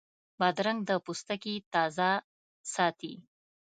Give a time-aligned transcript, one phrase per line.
[0.39, 2.09] بادرنګ د پوستکي تازه
[2.73, 3.13] ساتي.